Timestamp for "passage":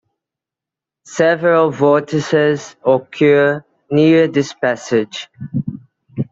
4.51-5.29